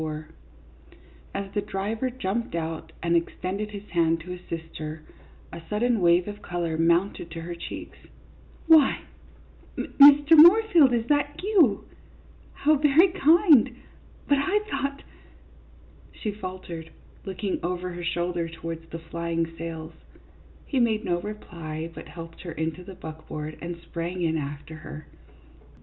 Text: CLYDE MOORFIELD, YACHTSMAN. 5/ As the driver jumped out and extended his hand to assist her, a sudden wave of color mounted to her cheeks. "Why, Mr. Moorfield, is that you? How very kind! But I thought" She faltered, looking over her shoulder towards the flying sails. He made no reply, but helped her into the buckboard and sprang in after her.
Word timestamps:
CLYDE 0.01 0.09
MOORFIELD, 0.09 0.21
YACHTSMAN. 1.35 1.43
5/ 1.43 1.45
As 1.47 1.53
the 1.53 1.61
driver 1.61 2.09
jumped 2.09 2.55
out 2.55 2.91
and 3.03 3.15
extended 3.15 3.69
his 3.69 3.87
hand 3.89 4.19
to 4.21 4.33
assist 4.33 4.77
her, 4.79 5.03
a 5.53 5.61
sudden 5.69 6.01
wave 6.01 6.27
of 6.27 6.41
color 6.41 6.75
mounted 6.75 7.29
to 7.29 7.41
her 7.41 7.53
cheeks. 7.53 7.99
"Why, 8.65 9.01
Mr. 9.77 10.31
Moorfield, 10.35 10.91
is 10.91 11.05
that 11.05 11.39
you? 11.43 11.85
How 12.53 12.77
very 12.77 13.09
kind! 13.09 13.75
But 14.27 14.39
I 14.39 14.61
thought" 14.71 15.03
She 16.19 16.31
faltered, 16.31 16.89
looking 17.23 17.59
over 17.61 17.91
her 17.91 18.03
shoulder 18.03 18.49
towards 18.49 18.89
the 18.89 18.97
flying 18.97 19.55
sails. 19.55 19.93
He 20.65 20.79
made 20.79 21.05
no 21.05 21.21
reply, 21.21 21.91
but 21.93 22.07
helped 22.07 22.41
her 22.41 22.53
into 22.53 22.83
the 22.83 22.95
buckboard 22.95 23.55
and 23.61 23.77
sprang 23.83 24.23
in 24.23 24.35
after 24.35 24.77
her. 24.77 25.05